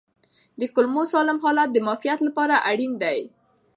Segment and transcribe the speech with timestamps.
[0.59, 3.19] د کولمو سالم حالت د معافیت لپاره اړین دی.